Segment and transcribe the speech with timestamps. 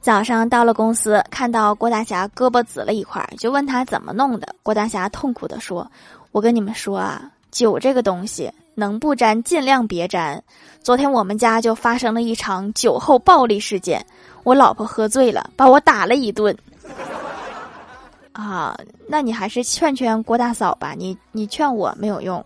[0.00, 5.86] 早上到了公司，看到郭大侠胳膊紫了一块，就问他怎么弄的，郭大侠痛苦地说，
[6.32, 10.42] 我跟你们说啊，酒这个东西能不沾尽量别沾。
[10.82, 14.04] 昨天我们家就发生了一场酒后暴力事件，
[14.42, 16.56] 我老婆喝醉了，把我打了一顿。
[18.32, 18.74] 啊，
[19.06, 22.42] 那你还是劝劝郭大嫂吧，你你劝我没有用。